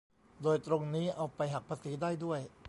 [0.43, 2.39] โดยตรงนี้เอาไปหักภาษีได้ด้วย